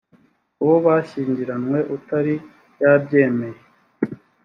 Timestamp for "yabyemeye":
2.81-3.59